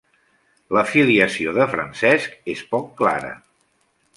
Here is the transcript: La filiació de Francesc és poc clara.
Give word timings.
La 0.77 0.83
filiació 0.91 1.53
de 1.57 1.67
Francesc 1.75 2.51
és 2.55 2.65
poc 2.73 2.89
clara. 3.03 3.31